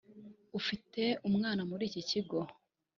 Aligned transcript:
ufite 0.59 1.01
umwana 1.27 1.61
muri 1.69 1.83
iki 1.89 2.01
kigo 2.09 2.39